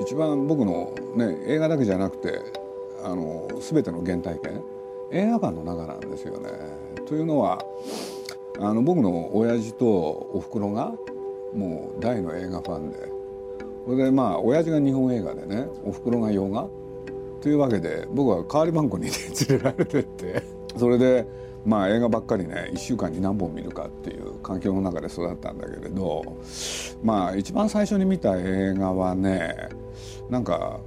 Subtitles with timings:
[0.00, 2.40] 一番僕の、ね、映画だけじゃなくて
[3.04, 4.62] あの全ての原体験
[5.12, 6.50] 映画館の中なんですよね。
[7.06, 7.62] というのは
[8.58, 10.92] あの僕の親父とおふくろが
[11.54, 13.10] もう大の映画ファンで。
[13.86, 16.68] それでまあ親父が日本映画でねおふくろが洋画。
[17.40, 19.06] というわけで僕は代わり番号に、
[19.48, 20.42] 連れられてって。
[20.76, 21.26] それで
[21.64, 26.36] まあ映画ばっかりね1週間に何本見るかっていう環境の中で育ったんだけれど
[27.02, 29.68] まあ一番最初に見た映画はね
[30.30, 30.80] なんか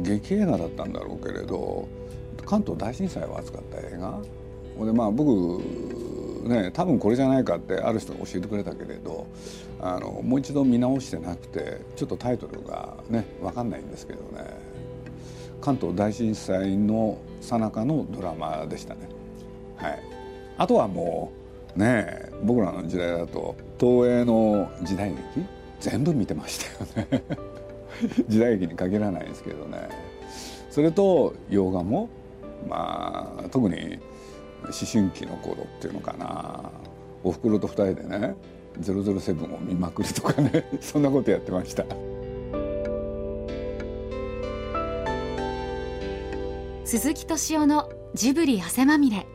[0.00, 1.88] 劇映画だったんだろうけれど
[2.44, 4.20] 関東大震災を扱った映画
[4.84, 5.62] でまあ僕
[6.48, 9.26] ね多分これじゃないかってある人が教えてくれたけれど
[9.80, 14.44] あのもう一度見直してなくてちょっとタイトルがね分かんないんですけどね
[15.60, 19.21] 関東大震災の最中のドラマでしたね。
[19.82, 19.98] はい、
[20.58, 21.32] あとはも
[21.76, 25.46] うね僕らの時代だと東映の時代劇？
[25.80, 26.60] 全部見てまし
[26.94, 27.24] たよね。
[28.28, 29.88] 時代劇に限らないですけどね。
[30.70, 32.08] それと洋画も
[32.68, 33.98] まあ特に
[34.62, 36.70] 思春期の頃っていうのかな。
[37.24, 38.34] おふくろと二人でね
[38.80, 41.84] 「007」を見まくるとかね そんなことやってました。
[46.84, 49.26] 鈴木敏夫のジブリ汗まみれ。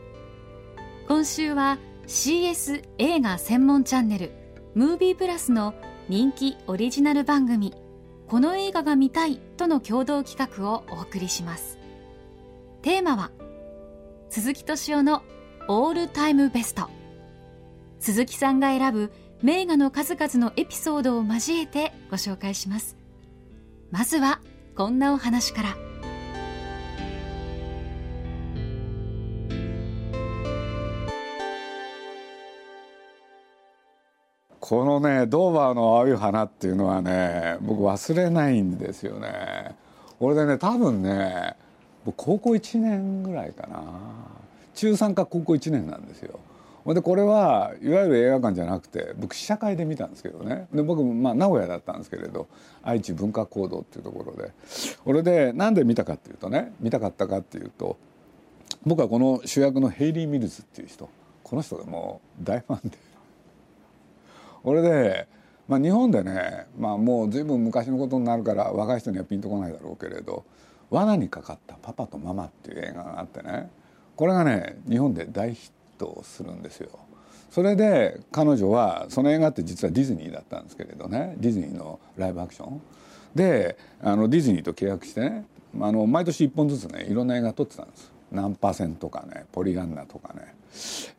[1.08, 4.30] 今週は CS 映画専門チャンネル
[4.74, 5.74] ムービープラスの
[6.10, 7.74] 人気オリジナル番組
[8.26, 11.78] この映画が見たいとの共同企画をお送りします。
[12.82, 13.30] テーマは
[14.28, 15.22] 鈴木敏夫の
[15.66, 16.90] オールタイムベスト。
[18.00, 19.10] 鈴木さんが選ぶ
[19.42, 22.98] 名画の数々のエピソードを交えてご紹介します。
[23.90, 24.42] まずは
[24.76, 25.87] こんなお話から。
[34.68, 39.74] このねドーバーの青い花っていうのはね僕忘れないんですよね。
[40.20, 41.56] 俺でね多分ね
[42.16, 43.82] 高校1年ぐらいかな。
[44.74, 46.38] 中3か高校1年なんですよ。
[46.86, 50.68] でこれはいわゆる映画館じゃなくて僕試写会で見たんですけどね。
[50.74, 52.46] で僕、まあ、名古屋だったんですけれど
[52.82, 54.52] 愛知文化講堂っていうところで。
[55.06, 57.96] 俺でなんで見たかっていうとね見たかったかっていうと
[58.84, 61.08] 僕はこの主役のヘイリー・ミルズっていう人。
[61.42, 63.07] この人がもう大ファンで。
[64.64, 65.28] 俺で
[65.68, 70.44] まあ、日本でね、まあ、もう随分昔のことになるから若い人にはピンとこないだろうけれど
[70.90, 73.70] 「罠にかかったパパとママ」っていう映画があってね
[74.16, 76.90] これがね日本で大ヒットするんですよ。
[77.50, 82.80] それで彼女はその映画って実はディズニーだったんですけれどねディズニーのライブアクション。
[83.34, 85.44] であのディズニーと契約してね
[85.80, 88.10] あの毎年1本ずつねいろんな映画撮ってたんです。
[88.32, 90.54] 何パーセントかねポリガンナとかね、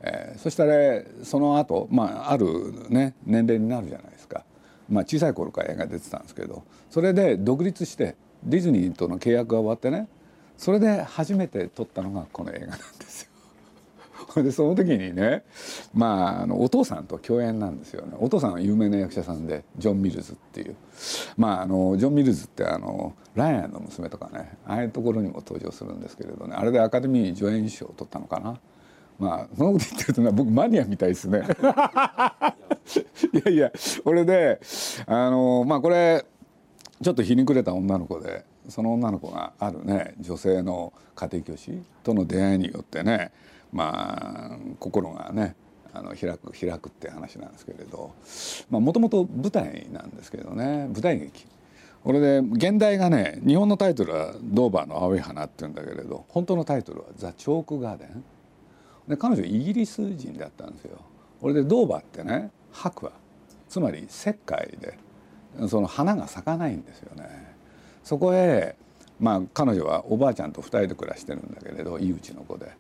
[0.02, 4.44] えー、そしたら、その後、まああるね年齢になるじゃないですか、
[4.90, 10.08] まあ、小さい頃から映画出てたんですけどそれで独立してディズニーとの契約が終わってね
[10.58, 13.30] それで初めて撮ったのがこの映画なんですよ。
[14.44, 15.44] でその時にね、
[15.94, 20.76] まあ、あのお父さんと共演なんですよねお父さんは有名な役者さんでジョン・ミルズっていう、
[21.38, 28.59] まあ、あのジョン・ミルズってあのライアンの娘とかねああいうところにも登場するんですけれどねあれでアカデミー助演賞を取ったのかな。
[29.19, 31.44] まあそのこと言ってるとね僕マニアみたいですね。
[33.34, 33.72] いやいや
[34.06, 34.59] 俺で
[35.06, 36.25] あのまあこれ
[37.02, 43.31] ちょっとひにくれた女の子でその女の子があるね女性の家庭教師との出会いによってね
[43.72, 45.56] まあ心がね
[45.94, 48.12] あの開く開くって話なんですけれど
[48.69, 51.46] もともと舞台なんですけどね舞台劇
[52.03, 58.24] これで現代がね日本のタイトルは「ドーバーの青い花」って言うんだけれど本当のタイトルは「ザ・チョーク・ガーデン」
[59.08, 60.98] で彼女イギリス人だったんですよ。
[61.42, 63.12] これでドーバってね白亜
[63.68, 64.98] つまり石灰で
[65.68, 67.56] その花が咲かないんですよね。
[68.04, 68.76] そこへ
[69.20, 72.72] まあ彼女はおばあちゃんと2人で暮らしてるんだけれど井内の子で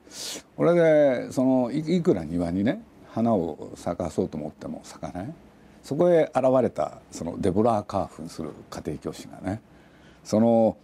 [0.55, 5.33] これでそのいくら庭にね花を咲かそうと思っても咲かない
[5.83, 9.61] そこへ現れたそのデボラー・カーフンする家庭教師がね
[10.23, 10.77] その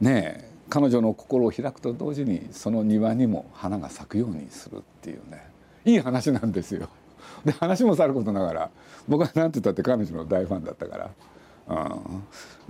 [0.00, 5.42] ね彼女の心を開くと同時にその庭にも花が咲くようにするっていうね。
[5.84, 6.88] いい話なんですよ。
[7.44, 8.70] で話もさることながら
[9.06, 11.10] 僕は何て言ったって彼女の大ファンだったから。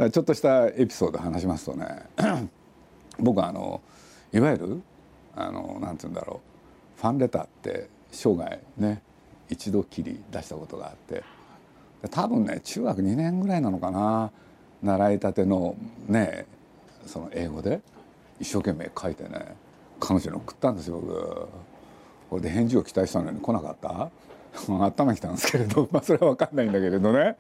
[0.01, 2.03] うん、ちょっとしたエピソード話しますとね
[3.21, 3.81] 僕はあの
[4.33, 4.83] いわゆる
[5.37, 6.41] あのなんて言うんだろ
[6.97, 7.01] う。
[7.01, 9.03] ファンレターって生涯ね
[9.49, 11.23] 一度きり出したことがあって。
[12.11, 14.31] 多分ね中学2年ぐらいなのかな。
[14.83, 15.75] 習いたての
[16.07, 16.47] ね
[17.09, 17.81] その英語で
[18.41, 19.57] 一生懸命書いてね
[20.01, 21.49] 彼女に送ったんですよ僕。
[22.31, 24.11] これで返事を期待したのに来なかった？
[24.85, 27.37] 頭きたんですけれど、 まあ、それは分かんないんだけれどね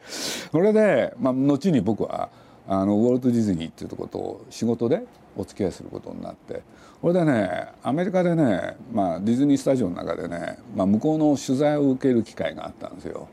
[0.52, 2.28] それで、まあ、後に僕は
[2.68, 5.02] あのウォルト・ディズニーっていうとこと仕事で
[5.36, 6.62] お付き合いすることになって
[7.00, 13.26] これでねアメリカでね、まあ、ディズニースタジオの中でね、まあ、向こうの取材を受ける機会があったんですよ。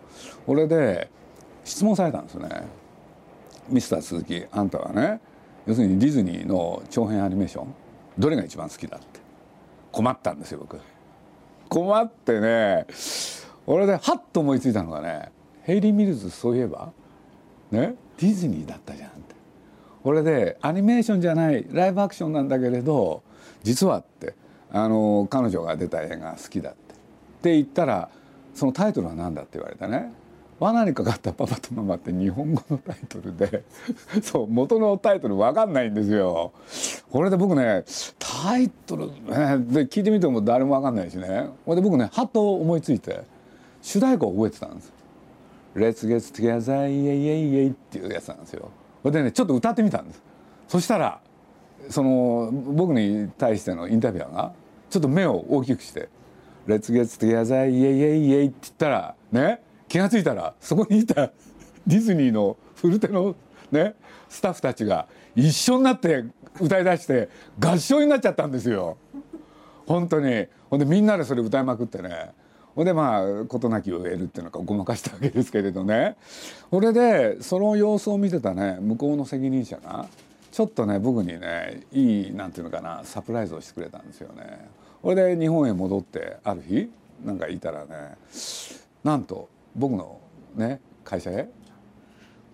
[0.45, 1.09] これで
[1.63, 2.49] 質問されたんですね。
[3.69, 5.19] ミスター鈴木あんたはね
[5.65, 7.73] 要するにディズニーの長編アニメーション
[8.17, 9.19] どれが一番好きだって。
[9.91, 10.79] 困ったんですよ僕。
[11.69, 12.85] 困ってね
[13.65, 15.31] 俺でハッと思いついたのがね
[15.63, 16.91] ヘイリー・ミルズそういえば
[17.71, 19.35] ねディズニーだったじゃんって。
[20.03, 23.23] これでアニメーションじゃないライブアクションなんだけれど
[23.63, 24.35] 実はって
[24.71, 26.93] あの彼女が出た映画好きだって。
[26.93, 26.97] っ
[27.41, 28.09] て言ったら
[28.53, 30.11] そのタイトルは何だって言われたね。
[30.59, 33.63] 罠にかかったパパとママって日本語のタイトルで
[34.23, 36.53] そう元のタイトル分かんないんですよ。
[37.11, 37.83] これで僕ね
[38.17, 43.23] タイトル、ね、で聞いてみても誰も分かんないしねこれで僕ねはっと思いついて
[43.81, 44.93] 主題歌を覚えてたんです
[45.75, 48.69] 「Let's get together イエイエイエイ」っていうやつなんですよ。
[49.03, 50.23] これでねちょっと歌ってみたんです
[50.67, 51.19] そしたら
[51.89, 54.53] その僕に対してのインタビュアーが
[54.89, 56.07] ちょっと目を大きくして
[56.65, 59.61] 「Let's get together イエイエイエイ」って言ったらね
[59.95, 61.31] 気が付いたらそこにいた
[61.87, 63.33] ディズニーの古手の
[63.71, 63.95] ね
[64.27, 65.07] スタッフたちが
[65.37, 66.25] 一緒になって
[66.59, 68.97] 歌い出して合唱になっちゃったんですよ。
[69.85, 70.47] 本当に。
[70.69, 72.33] ほんでみんなでそれ歌いまくってね。
[72.75, 76.17] ほんでまあ事なきを得るっていうのかごまかしたわけですけれどね。
[76.69, 80.07] それでその様子を見てたね向こうの責任者が
[80.51, 84.67] ちょっとね僕にねいいなんていうのかなサプライズをしてくれたんですよね。
[85.01, 86.89] それで日本へ戻ってある日
[87.23, 88.17] なんかいたらね
[89.05, 90.21] なんと僕の
[90.55, 91.49] ね会社へ？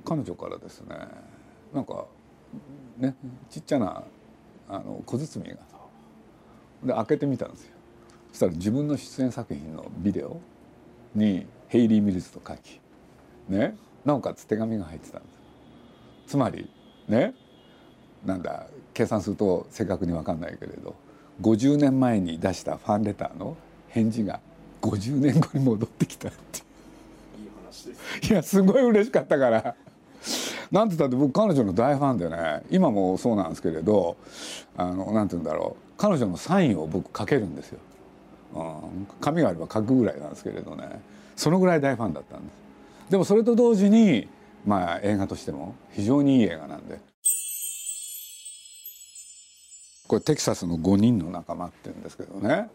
[0.03, 0.95] 彼女からですね
[1.73, 2.05] なんか
[2.97, 3.15] ね
[3.49, 4.03] ちっちゃな
[4.67, 5.57] あの小包が。
[6.83, 7.73] で開けてみたんですよ。
[8.31, 10.39] そしたら自分の出演作品のビデオ
[11.13, 12.79] にヘイリー・ミルズと書き
[13.49, 15.27] ねなおかつ手紙が入ってたんで
[16.25, 16.31] す。
[16.31, 16.69] つまり
[17.07, 17.35] ね
[18.25, 20.95] なんだ計算すると正確に分かんないけれど
[21.41, 23.55] 50年前に出したファンレターの
[23.89, 24.39] 返事が
[24.81, 26.65] 50年後に戻ってきたっていう。
[28.29, 29.75] いやすごい嬉しかったから。
[30.71, 32.61] なんて言ったって僕彼女の大ファンでね。
[32.69, 34.15] 今もそうなんですけれど
[34.77, 35.83] あのなんて言うんだろう。
[35.97, 37.79] 彼女のサインを僕書けるんですよ、
[38.55, 41.01] うん、紙があれば書くぐらいなんですけれどね。
[41.35, 42.51] そのぐらい大ファンだったんで
[43.07, 43.11] す。
[43.11, 44.27] でもそれと同時に
[44.65, 46.99] まあ映画としても非常にいい映画なんで。
[50.07, 52.67] これテキサスの5人の仲間って言うんですけどね。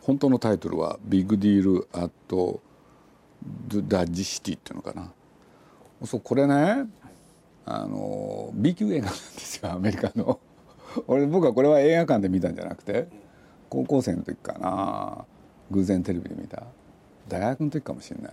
[0.00, 2.60] 本当のタイトルは「ビッグディール・アット・
[3.88, 5.12] ダジシティっていうのかな。
[6.04, 6.86] そうこれね
[7.64, 10.38] あの B 級映画なんですよ アメリカの。
[11.06, 13.08] 俺僕はこれは映画館で見たんじゃなくて
[13.68, 15.26] 高校生の時かな
[15.70, 16.62] 偶然テレビで見た。
[17.28, 18.32] 大学の時かもしれない。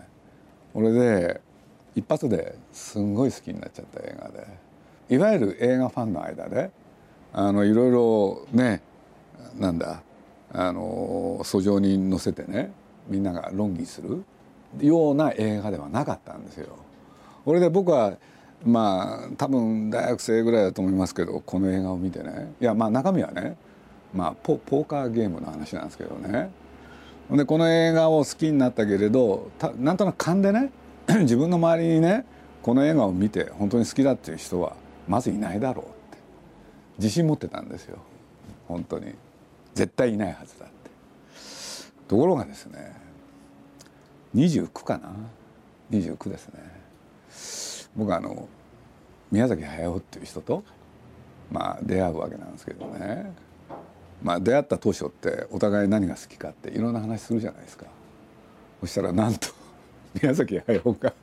[0.74, 1.42] 俺で
[1.96, 4.48] 一発ですんごい好きになっちゃった映画で。
[5.10, 6.72] いわゆる映画ファンの間で
[7.32, 8.82] あのいろいろね
[9.60, 10.02] なんだ
[10.52, 12.72] あの訴状に載せてね
[13.08, 14.24] みんなが論議する。
[14.82, 16.76] ような映画ではなかったんですよ。
[17.44, 18.14] これで僕は
[18.66, 22.54] まあ多分大学生ぐらいだと思いますけどこの映画を見てね。
[22.60, 23.58] いやまあ中身はね、
[24.14, 26.50] まあ、ポポーカーゲームの話なんですけどね。
[27.32, 30.72] でこの映画を好きになったけれどたなんとなく勘でね
[31.22, 32.24] 自分の周りにね
[32.62, 34.76] この映画を見て本当に好きだっていう人は
[35.08, 36.18] まずいないだろうって。
[36.98, 37.98] 自信持ってたんですよ。
[38.68, 39.14] 本当に。
[39.74, 40.76] 絶対いないはずだって。
[42.08, 43.05] ところがですね
[44.36, 45.12] 29かな。
[45.92, 46.60] 29ですね。
[47.96, 48.48] 僕あの
[49.32, 50.64] 宮崎駿っていう人と
[51.52, 53.32] まあ出会うわけなんですけどね。
[54.22, 57.86] まあ出会った当初ってお互い何が好きかっていろんな話するじゃないですか。
[58.82, 59.48] そしたらなんと
[60.22, 61.14] 宮崎駿が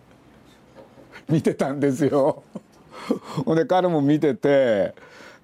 [1.29, 2.43] 見てたんですよ。
[3.45, 4.95] ほんで彼も見てて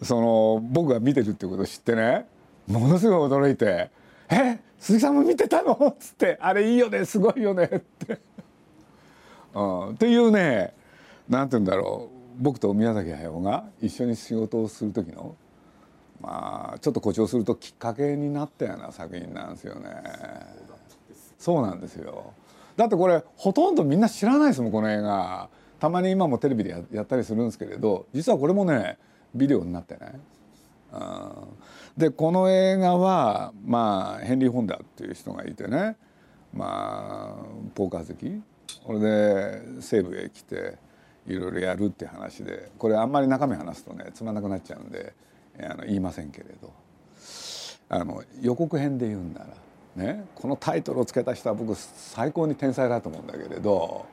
[0.02, 2.26] その僕が見てるってことを知ってね
[2.66, 3.90] ものすごい驚いて
[4.30, 8.20] 「え鈴木さんも見てたの?」っつって「あれいいよねすごいよね」って。
[9.54, 10.75] うん、っていうね
[11.28, 12.18] なんて言うんだろう。
[12.40, 15.35] 僕と宮崎駿が一緒に仕事をする時の
[16.20, 19.90] まあちょっと誇張するときっかけになったような作品なんですよね。
[21.37, 22.32] そうなんですよ。
[22.76, 25.49] だってこれほとんどみんな知らないですもんこの映画。
[25.80, 28.99] たまに今もテレビでややったりするんですけれど実はこれもね
[29.35, 30.20] ビデオになってね、うん、
[31.97, 35.97] でこの映画はまあヘンリー・ホンダっていう人がいてね。
[36.52, 38.42] まあポーカー好き。
[38.85, 40.78] これで西部へ来て
[41.26, 42.71] いろいろやるって話で。
[42.78, 45.14] これあんまり中身話すとねつまんなくなっちゃうんで
[45.61, 46.73] あの言いませんけれど。
[47.90, 49.47] あの予告編で言うんなら
[49.97, 54.07] ねこのタイトルをつけた人は僕最高に天才だと思うんだけれど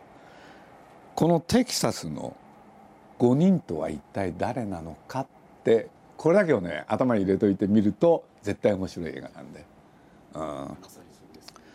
[1.14, 2.36] このテキサスの
[3.20, 5.28] 5人とは一体誰なのかっ
[5.64, 9.66] てこれだけをね頭に入れといてみると絶対面白い映画なんで、
[10.34, 10.78] うん、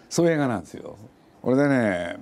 [0.08, 0.96] そういう映画なんですよ。
[1.42, 2.16] これでね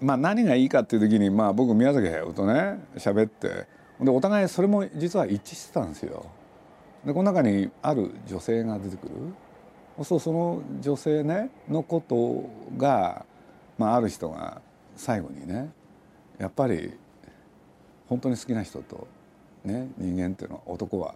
[0.00, 3.66] まあ何がいいかっていう時にまあ僕宮崎駿とね喋って
[4.00, 6.26] でお互いそれも実は一致してたんですよ。
[7.04, 13.24] でこの中にある女性が出てくるそうその女性ねのことが、
[13.78, 14.60] まあ、ある人が
[14.96, 15.70] 最後にね
[16.38, 16.92] やっぱり
[18.08, 19.06] 本当に好きな人と、
[19.64, 21.14] ね、人間っていうのは男は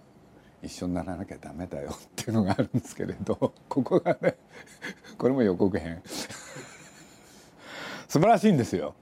[0.62, 3.37] 一緒にならなきゃダメだよっていうのがあるんですけれど
[3.69, 4.37] ここがね
[5.17, 6.03] これも予告編
[8.09, 8.95] 素晴らしいんですよ。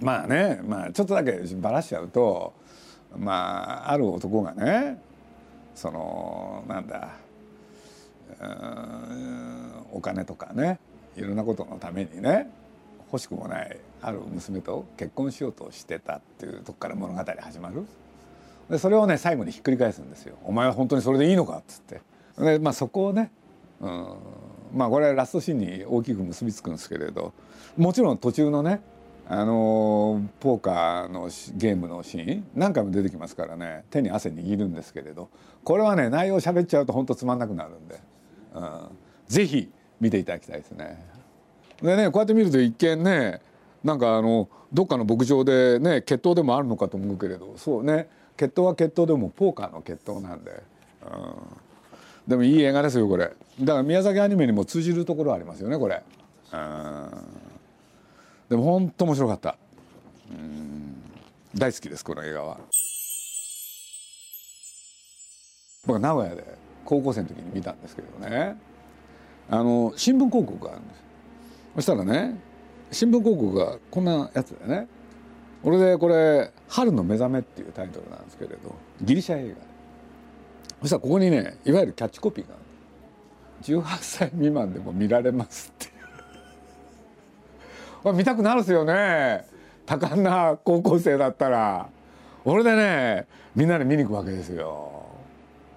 [0.00, 2.54] まあね、まあ、ちょっとだけばらしちゃうと
[3.16, 5.00] まあある男がね
[5.74, 7.10] そのなんだ
[9.92, 10.78] お金とかね
[11.16, 12.50] いろんなことのためにね
[13.12, 17.84] 欲しくもないある娘と結婚しようとしてたっていうとこから物語始まる
[18.70, 22.00] でそれをね最後にひっくり返すんですよ「お前は本当にそれでいいのか」っつって。
[22.38, 23.30] で、まあ、そこをね、
[23.80, 24.14] うん、
[24.72, 27.32] まあこれはラストシーンに大きく結びつくんですけれど。
[27.76, 28.80] もちろん途中のね
[29.28, 35.28] あのポーカーのゲームのシーン何回も出てきますからね手に汗握るんですけれど。
[35.62, 38.00] これはね内容喋っちゃうと本当つまんなくなるんで、
[38.54, 38.80] うん、
[39.28, 41.04] ぜひ見ていただきたいですね。
[41.82, 43.40] でねこうやって見ると一見ね
[43.84, 47.54] なんかあのどっかの牧場でね決闘でもあるのかと思うけれど。
[47.56, 48.08] そうね。
[48.40, 50.62] 決闘は決闘でもポーカーの決闘なんで、
[51.02, 51.34] うん、
[52.26, 53.30] でもいい映画ですよこれ。
[53.60, 56.02] だから宮崎アニメにも通じるところありますよねこれ。
[56.50, 57.10] うん。
[58.48, 59.58] でも本当面白かった。
[60.30, 61.02] うん。
[61.54, 62.56] 大好きですこの映画は。
[65.86, 66.42] 僕は名古屋で
[66.86, 68.56] 高校生の時に見たんですけどね。
[69.50, 71.02] あの新聞広告があるんです。
[71.74, 72.40] そしたらね
[72.90, 74.88] 新聞広告がこんなやつでね。
[75.62, 79.56] 俺でこれ「春の目覚め」っていうタイトルなんですけれどギリシャ映画。
[80.80, 82.64] そしたらここにねいわゆるキャッチコピーがある。
[83.62, 85.92] 18歳未満でも見られますって。
[88.12, 89.44] 見たくなるっすよね。
[89.84, 91.88] 多感な高校生だったら。
[92.44, 95.04] 俺でねみんなで見に行くわけですよ。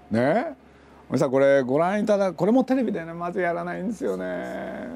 [0.10, 0.56] ね？
[1.10, 4.88] そしたらこれご覧いただこれもテレビでねまずやらないんですよね。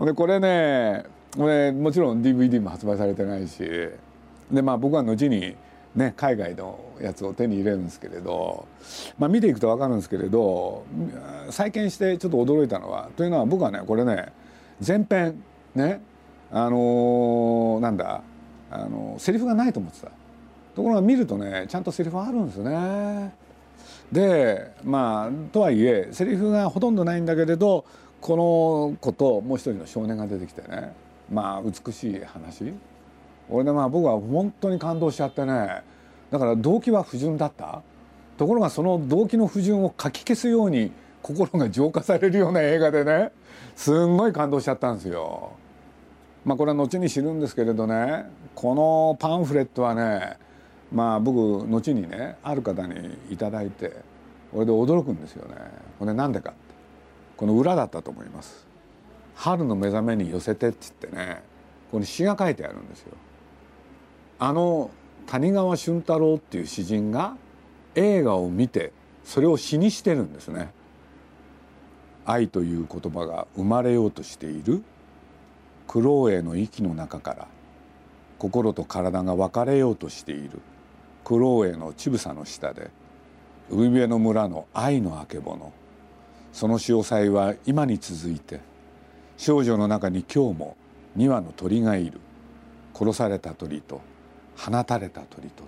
[0.00, 1.04] でこれね
[1.36, 3.58] これもちろん DVD も発売されてないし
[4.50, 5.56] でまあ僕は後に
[5.94, 8.66] ね海外のやつを手に入れるんですけれど、
[9.18, 10.84] まあ、見ていくと分かるんですけれど
[11.50, 14.32] 再建してちょっと驚いたのはというのは僕はねこれね
[14.84, 15.42] 前編
[15.74, 16.00] ね
[16.52, 18.22] あのー、なんだ
[18.70, 20.08] あのセリフがないと思ってた
[20.74, 23.34] ところが見るとねちゃんとセリフあるんですよね。
[24.10, 27.84] でまあとはいえセリフがほとんどないんだけれど
[28.20, 30.92] この子ともう一人の少年が出てきてね
[31.30, 32.74] まあ美しい話
[33.48, 35.82] 俺でまあ僕は本当に感動しちゃってね
[36.30, 37.82] だから動機は不純だった
[38.36, 43.32] ところがその動機の不純をかき消すように心が浄化されるような映画でね
[43.76, 45.52] すんごい感動しちゃったんですよ。
[46.44, 50.38] まあ、これは後に知るんですけれどねこのパンフレットはね
[50.90, 53.92] まあ僕後にねある方に頂いて
[54.50, 55.56] これで驚くんですよね。
[55.98, 56.54] これなんでか
[57.36, 58.69] この裏だったと思います。
[59.34, 61.42] 春の目覚めに寄せてって言ってね
[61.90, 63.12] ここに詩が書いてあるんですよ。
[64.38, 64.90] あの
[65.26, 67.36] 谷川俊太郎っていう詩人が
[67.94, 68.92] 映画を見て
[69.24, 70.72] それを詩にしてるんですね。
[72.24, 74.82] 愛という言葉が生まれようとしている
[75.86, 77.48] 苦労への息の中から
[78.38, 80.60] 心と体が別れようとしている
[81.24, 82.90] 苦労への乳房の下で
[83.68, 85.72] 海辺の村の愛のあけぼの
[86.52, 88.60] その潮騒は今に続いて
[89.40, 90.76] 少女の中に今日も
[91.16, 92.20] 2羽の鳥がいる。
[92.94, 94.02] 殺された鳥と
[94.54, 95.64] 放たれた鳥と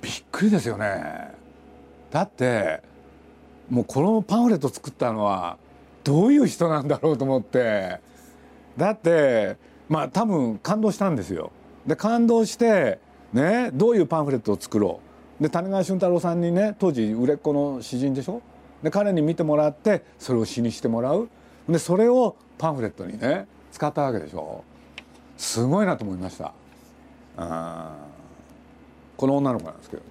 [0.00, 1.30] びっくりですよね。
[2.10, 2.82] だって
[3.70, 5.56] もうこのパンフレット作ったのは
[6.02, 8.00] どういう人なんだろうと思って。
[8.76, 9.56] だって
[9.88, 11.52] まあ多分感動したんですよ。
[11.86, 12.98] で感動して
[13.32, 14.98] ねどういうパンフレットを作ろ
[15.38, 15.42] う。
[15.44, 18.42] で谷川俊太郎さんにね当時売れっ子の詩人でしょ。
[18.82, 21.28] で彼に見てもらってそれを詩にしてもらう。
[21.68, 24.64] でそれをパンフレットにね使ったわけでしょ。
[25.36, 26.52] すごいなと思いました。
[29.16, 30.08] この女の子なんですけどね。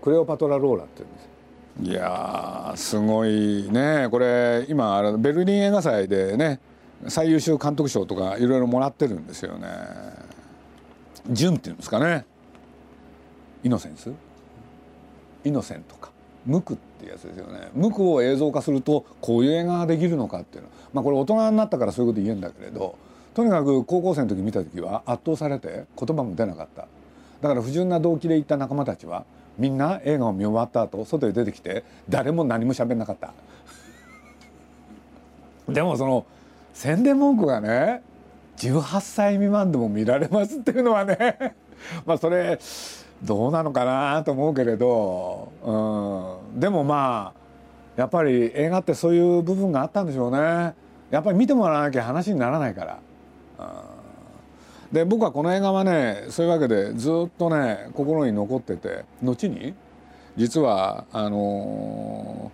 [0.00, 1.28] クレオパトラ・ローラって言うんです
[1.80, 4.08] いやすごいね。
[4.10, 6.60] これ今ベルリン映画祭でね
[7.08, 9.68] 最優秀監督賞とかいろいろもらってるんですよね。
[11.30, 12.26] 純っていうんですかね。
[13.64, 14.12] イノセンス？
[15.44, 16.10] イノセントか。
[16.44, 17.68] 無垢っていうやつですよね。
[17.74, 20.70] 無垢を映像化するとこういう映画ができるのかっていうの。
[20.92, 22.96] まあこれ大人になったからそういうこと言えんだけれど
[23.34, 26.86] とにかく高校生の時見た時は圧倒されて言葉も出なかった。
[27.40, 29.24] だから不純な動機で行った仲間たちは
[29.58, 33.32] みんな映画を見終わった後外へ出てきて誰も何も喋んなかった。
[35.68, 36.24] でもその
[36.72, 38.02] 宣伝文句がね
[38.58, 41.56] 18歳未満でも見られますっていうのはね。
[42.06, 42.58] まあそれ
[43.22, 47.42] どうなのかなと思うけれど、うん、でもまあ
[47.96, 50.74] やっぱり映画ってそういう部分があったんでしょうね。
[51.10, 52.98] やっぱり見てもらわなきゃ話にならないから。
[54.92, 59.74] で僕はこの映画はねそういうわけでずっとね心に残ってて後に
[60.36, 62.52] 実はあの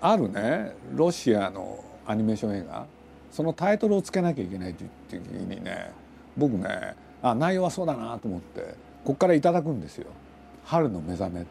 [0.00, 2.86] ー、あるねロシアのアニメーション映画
[3.32, 5.90] そのタイトルをつけなきゃいけないっていう時にね
[6.36, 10.06] 僕ねあ内容はそうだなと思ってこっからいただくんですよ
[10.64, 11.50] 「春の目覚め」って。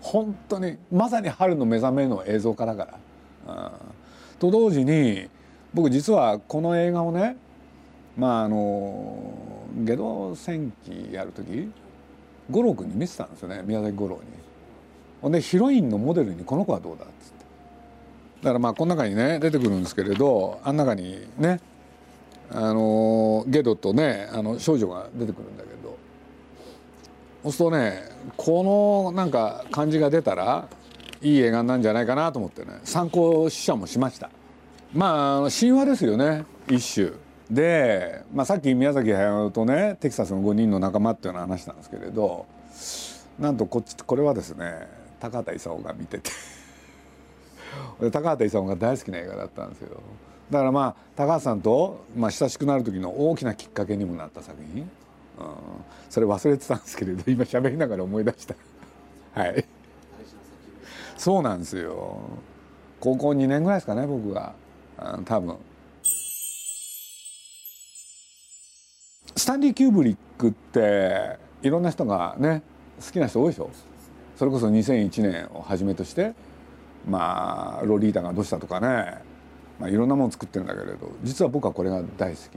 [0.00, 2.98] 本当にまさに春の目覚めの映像化だか
[3.46, 3.72] ら。
[4.38, 5.28] と同時に
[5.74, 7.36] 僕実はこの映画をね
[8.16, 9.34] まああの
[9.78, 11.70] ゲド戦記やる時
[12.50, 13.62] 五郎君に見せたんですよね。
[13.64, 14.22] 宮崎五郎に。
[15.22, 17.44] ほんでヒロインのモデルにこの子はどうだっつって。
[18.42, 21.60] だからまあこの中にね出てくるんですけれどあん中にね
[22.50, 25.79] あのゲドとねあの少女が出てくるんだけど。
[27.42, 28.02] そうすとね
[28.36, 30.68] このなんか感じが出たら
[31.22, 34.30] いい映画なんじゃないかなと思ってね参考試写もしました。
[34.92, 37.12] まあ神話ですよね一種。
[37.50, 42.46] で、まあ、さっき宮崎駿とねテキサスの5人の仲間っていうの話したんですけれど
[43.40, 46.30] なんとこっちこれはですね高畑勲が見てて。
[48.10, 50.00] 高畑勲が大好きな映画だったんですよ。
[50.50, 54.90] だからまあ高畑さんと、まあ、親しくなる時の大きなきっかけにもなった作品、
[56.08, 58.54] それ忘れてたんですけれど今喋りながら思い出した。
[59.34, 59.64] はい。
[61.16, 62.18] そうなんですよ。
[62.98, 64.54] 高校2年ぐらいですかね僕が、
[65.24, 65.56] 多分。
[69.36, 72.62] スタンリー・キューブリックっていろんな人がね
[73.04, 73.70] 好きな人多いでしょ。
[74.36, 76.34] それこそ2001年をはじめとして
[77.06, 79.18] まあロリータがどうしたとかね、
[79.78, 82.48] まあ、いろんなもの作ってるんだけれど実は僕はこれが大好き。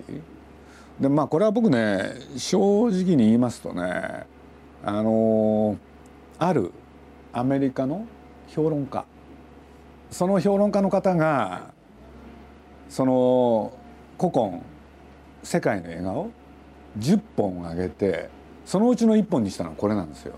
[0.99, 4.25] でまあこれは僕ね正直に言いますとね
[4.83, 5.77] あの
[6.37, 6.71] ある
[7.31, 8.05] アメリカの
[8.47, 9.05] 評論家。
[10.11, 11.73] その評論家の方が
[12.87, 13.73] その
[14.19, 14.61] 古今
[15.41, 16.29] 世界の映画を
[16.99, 18.29] 10本あげて
[18.63, 20.35] そのうちの1本にしたのはこれなんですよ。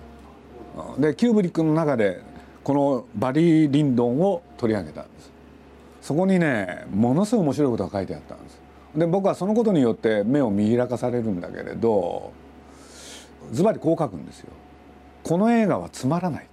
[0.97, 2.21] でキューブリックの中で
[2.63, 5.31] このバリー・リンドンを取り上げたんです。
[6.01, 8.64] そこにねものすごい面白いことが書いてあったんです。
[8.95, 12.31] で僕はそのことによって目を見開かされるんだけれど
[13.51, 14.49] ズバリこう書くんですよ。
[15.23, 16.47] この映画はつまらないっ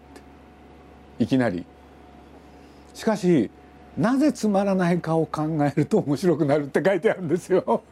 [1.18, 1.24] て。
[1.24, 1.64] いきなり。
[2.94, 3.50] しかし
[3.96, 7.82] なぜつまらないかを考えると面白くなるって書いてあるんですよ。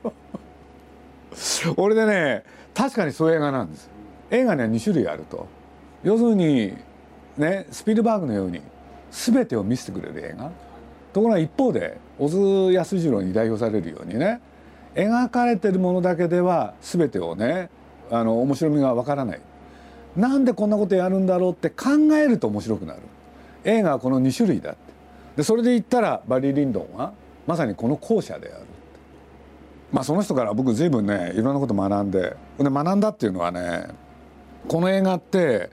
[1.77, 3.91] 俺でね確かにそういう映画なんです。
[4.31, 5.47] 映画には2種類あると。
[6.03, 6.75] 要するに
[7.37, 8.61] ねスピルバーグのように
[9.11, 10.51] 全てを見せてくれる映画。
[11.13, 14.41] ところが一方で小津安二郎に代表されるようにね
[14.95, 17.71] 描かれてるものだけでは全てをね
[18.11, 19.41] あの面白みがわからない。
[20.17, 23.01] なんでこんなことやるんだろうって考えると面白くなる。
[23.65, 24.91] 映画はこの2種類だって。
[25.37, 27.13] でそれで言ったらバリー・リンドンは
[27.47, 28.65] まさにこの後者である
[29.93, 33.87] まあその人から僕随分ねいろんなこと学んでで学んだっていうのはね
[34.69, 35.71] この映画って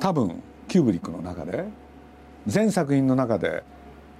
[0.00, 1.64] 多分キューブリックの中で
[2.46, 3.64] 全作品の中で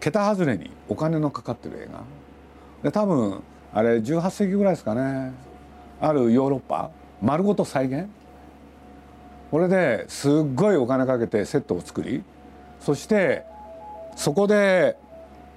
[0.01, 2.03] 桁外れにお金のかかってる映画。
[2.83, 5.33] で多分あれ18世紀ぐらいですかね。
[6.01, 8.09] あるヨーロッパ丸ごと再現。
[9.51, 12.23] これですっごいお金かけてセットを作り。
[12.81, 13.45] そして
[14.17, 14.97] そこで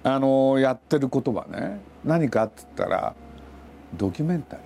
[0.04, 1.80] あのやってることはね。
[2.04, 3.14] 何かって言ったら
[3.94, 4.66] ドキュメンタリー。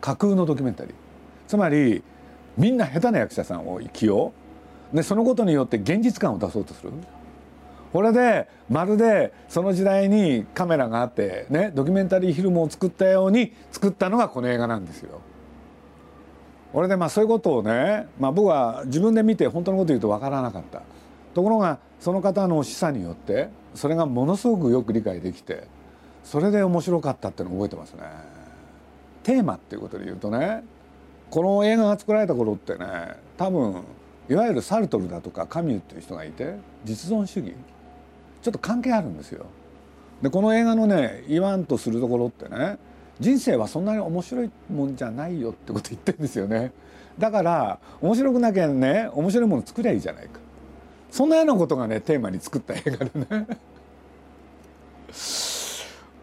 [0.00, 0.94] 架空のドキュメンタリー。
[1.48, 2.04] つまり
[2.56, 4.32] みんな下手な役者さんを起用
[4.92, 6.92] でそのことによって現実感を出そうとする。
[7.92, 15.20] これでまるでその時代にカメラがあってねドキュメンタリーフィルムを作ったように作ったのがこの映画なんですよ。
[16.72, 20.82] これでまあそういうことをね、まあ、僕は自分で見て本当のこと言うと分からなかった
[21.32, 25.66] ところがその方の示唆によってそれがものすごくよく理解できて
[26.24, 28.02] それで面白かったっていうのを覚えてますね。
[29.22, 30.62] テーマっていうことで言うとね
[31.30, 32.86] この映画が作られた頃ってね
[33.36, 33.82] 多分
[34.28, 37.54] いわゆるサルトルだとかカミューっていう人がいて実存主義
[38.42, 39.46] ちょっと関係あるんですよ。
[40.22, 42.78] でこの映画のね言わんとするところってね
[43.20, 46.72] 人生はそんなに面白いもんじゃないよってこと言ってるんですよね。
[47.18, 50.40] だから面白くなきゃね面白いもの作りゃいいじゃないか。
[51.10, 53.46] そんなようなことがねテーマに作った映画でね。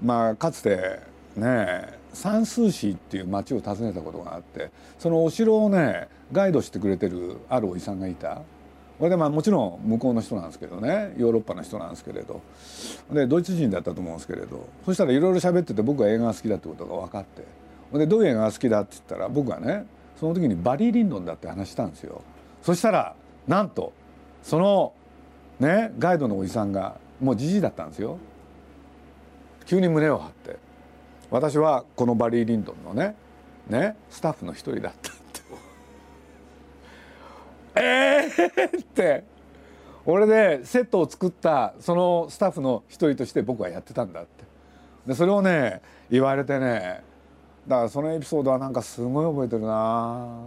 [0.04, 1.00] まあかつて
[1.36, 8.42] ね三数市っていう町を訪ねたことがあってそのお城をねガイドしてくれてるあるおじさんがいた
[8.98, 12.42] これでまあもちろん向こうの人なんですけどねヨーロッパの人なんですけれど。
[13.12, 14.68] でドイツ人だったと思うんですけれど。
[14.86, 17.44] そしたらいろいろ喋ってて僕は映画が好きだってことが分かって。
[17.98, 19.86] でどういう映画が好きだって言ったら僕はね
[20.20, 22.22] その時にバリー・リンドンだって話したんですよ。
[22.62, 23.16] そしたら
[23.48, 23.92] なんと
[24.44, 24.94] その
[25.60, 28.18] ねガイドのおじさんがもうじじいだったんですよ。
[29.66, 30.58] 急に胸を張って。
[31.32, 33.16] 私はこのバリー・リンドンのね
[33.68, 35.12] ねスタッフの一人だった。
[37.76, 39.24] ええって。
[40.06, 44.46] 俺でセットを作ったそのスタッフの一人として僕はやってたんだって。
[45.08, 47.04] でそれをね言われてね
[47.68, 50.38] だからそのエピソードはなんかすごい覚えてるな。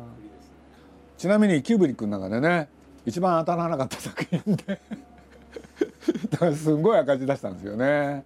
[1.17, 2.69] ちなみにキューブリックの中でね
[3.05, 4.81] 一番当たらなかった作品で。
[6.31, 8.25] だからすごい赤字出したんですよね。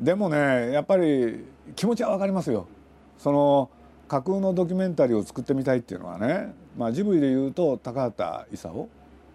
[0.00, 2.66] でもねやっぱり気持ちは分かりますよ。
[3.18, 3.68] その
[4.06, 8.88] 架空のドキュメンタリーを作ってみたいっていうのはね、まあ、ジブリでいうと高畑勲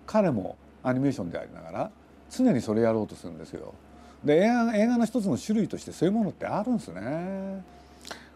[0.06, 1.92] 彼もアニメーションでありながら
[2.30, 3.74] 常にそれやろうとするんですよ。
[4.24, 7.64] で映画映画の一つの種類としてそういうものってあるんですね。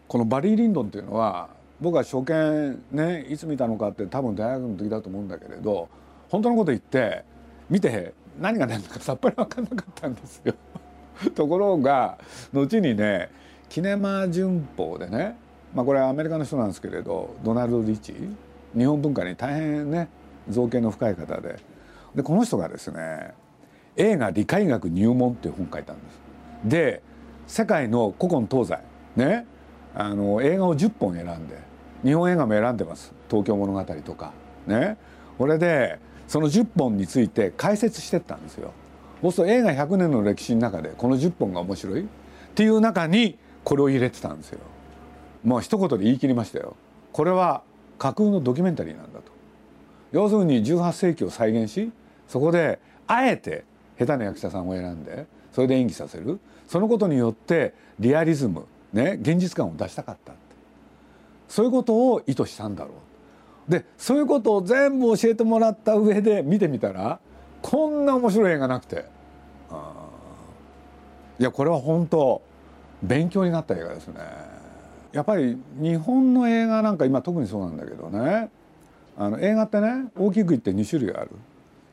[0.06, 1.48] このバリー・リンドンっていうのは
[1.80, 5.88] 僕は初見ねいつ見たのかって多分大学の時だと思うんだけれど
[6.30, 7.24] 本当のこと言って
[7.68, 10.54] 見て何が出るのか さっぱり分かんなかったんですよ。
[11.34, 12.18] ところが
[12.52, 13.30] 後にね
[13.68, 15.36] 「キネマ旬報」でね、
[15.74, 18.14] まあ、これはアメリカの人なんですけれどドナルド・リッチ
[18.76, 20.08] 日本文化に大変ね
[20.48, 21.58] 造形の深い方で
[22.14, 23.32] でこの人がですね
[23.96, 26.20] 「映画理解学入門」っていう本を書いたんです。
[26.64, 27.02] で
[27.46, 28.78] 世界の古今東西
[29.16, 29.46] ね
[29.94, 31.58] あの映画を10本選んで
[32.02, 34.32] 日本映画も選んでます「東京物語」とか
[34.66, 34.96] ね
[35.38, 38.72] これでその10本について解説してったんですよ。
[39.20, 42.06] そうすると映画100年の歴史の中でこの10本が面白いっ
[42.54, 44.58] ていう中にこれを入れてたんですよ。
[45.44, 46.76] もう一言で言い切りましたよ。
[47.12, 47.62] これは
[47.98, 49.32] 架空のドキュメンタリーなんだと。
[50.12, 51.90] 要するに18世紀を再現し
[52.28, 53.64] そこであえて
[53.98, 56.38] 下手な役者さんを選んでそれで演技させる。
[56.66, 60.32] そのことによってリアリズムね現実感を出したかった
[61.48, 62.90] そういうことを意図したんだろ
[63.68, 63.70] う。
[63.70, 67.20] でそういうことを全部教えてもらった上で見てみたら
[67.60, 69.04] こんな面白い映画なくて。
[71.38, 72.42] いやこれは本当
[73.02, 74.61] 勉強になった映画ですね。
[75.12, 78.50] やっぱり日本の映画なんか今特にそうなんだけどね。
[79.16, 81.30] あの映画ってね大きく言って2種類ある。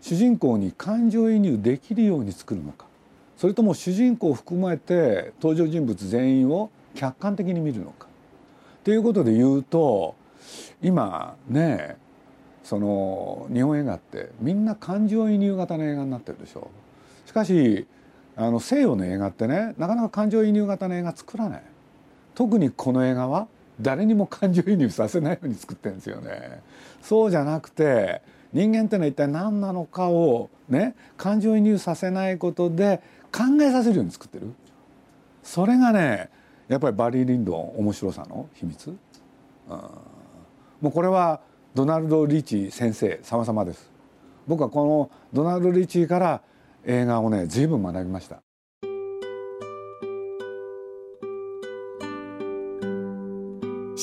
[0.01, 2.85] 主人公に感情移入できるように作るのか。
[3.37, 8.07] それとも主人公を含めて登場人物全員を客観的に見るのか。
[8.83, 10.15] ということで言うと
[10.81, 11.97] 今ね
[12.63, 16.69] その日本映画ってみんな感情移入型の映画になってるでしょ。
[17.25, 17.85] しかし
[18.37, 21.63] あの西洋の映画ってねなかなか感情移入型の映画作らない。
[22.39, 23.49] 特にこの映画は
[23.81, 26.61] 誰にも感情移入させないように作ってるんですよね。
[27.01, 28.21] そうじゃなくて
[28.53, 33.01] 人間ってのは一体何なのかをね感情移入させないことで
[33.33, 34.53] 考えさせるように作ってる。
[35.43, 36.29] それがね
[36.69, 38.95] やっぱりバリー・リンドン面白さの秘密、うん、
[39.67, 39.91] も
[40.83, 41.41] うこれは
[41.75, 43.91] ドナルド・リーチ先生様々です。
[44.47, 46.41] 僕はこのドナルド・リーチから
[46.85, 48.41] 映画をね随分学びました。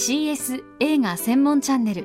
[0.07, 2.05] CS 映画専門チャンネル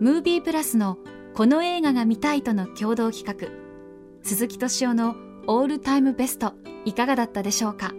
[0.00, 0.96] ムービープラスの
[1.34, 3.46] この映画が見たいとの共同企画。
[4.22, 6.54] 鈴木敏夫のオールタイムベスト
[6.86, 7.92] いかがだったでしょうか？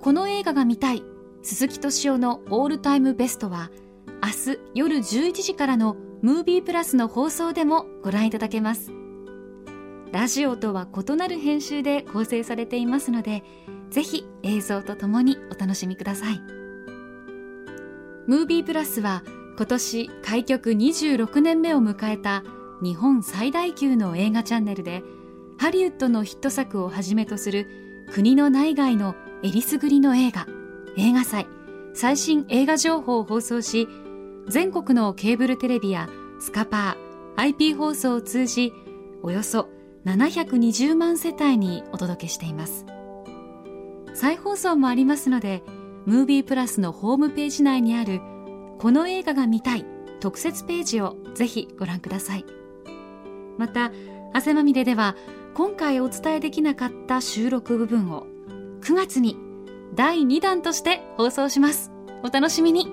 [0.00, 1.02] この映画が見たい
[1.42, 3.72] 鈴木敏夫のオールタイムベストは
[4.22, 8.92] 明日夜11時からのムービープラスの放送でもご覧いただけます。
[10.12, 13.42] ラジオとは異なる編集で構成されていますので
[13.90, 16.63] ぜひ映像とともにお楽しみください。
[18.26, 19.22] ムービープラスは
[19.56, 22.42] 今年開局26年目を迎えた
[22.82, 25.02] 日本最大級の映画チャンネルで
[25.58, 27.66] ハリウッドのヒット作をはじめとする
[28.12, 30.46] 国の内外のえりすぐりの映画
[30.96, 31.46] 映画祭
[31.94, 33.88] 最新映画情報を放送し
[34.48, 36.08] 全国のケーブルテレビや
[36.40, 38.72] スカパー IP 放送を通じ
[39.22, 39.68] およそ
[40.04, 42.84] 720万世帯にお届けしています。
[44.14, 45.62] 再放送もありますので
[46.06, 48.20] ムービープラスのホームページ内にある
[48.78, 49.86] この映画が見たい
[50.20, 52.44] 特設ページをぜひご覧ください。
[53.56, 53.90] また
[54.32, 55.16] 汗まみれでは
[55.54, 58.26] 今回お伝えできなかった収録部分を
[58.82, 59.36] 9月に
[59.94, 61.90] 第2弾として放送します。
[62.22, 62.86] お楽しみに。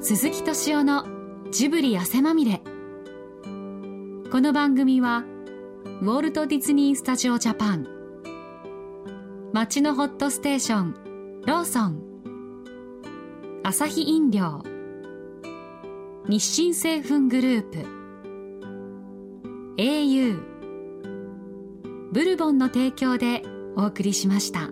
[0.00, 1.06] 鈴木敏夫の
[1.50, 2.60] ジブリ汗まみれ。
[4.30, 5.24] この番組は
[5.84, 7.86] ウォルト・ディズニー・スタジオ・ジャパン。
[9.52, 10.94] 街のホットステーション
[11.46, 12.02] ローソン。
[13.64, 14.62] アサヒ飲料。
[16.28, 17.78] 日清製粉グループ。
[19.76, 20.40] au
[22.12, 23.42] ブルボンの提供で
[23.76, 24.70] お送りしました。